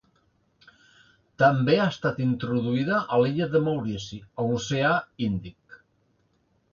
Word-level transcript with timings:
També 1.41 1.75
ha 1.81 1.85
estat 1.91 2.21
introduïda 2.25 3.01
a 3.01 3.19
l'illa 3.23 3.49
de 3.57 3.61
Maurici, 3.67 4.19
a 4.39 4.47
l'oceà 4.49 4.95
Índic. 5.27 5.77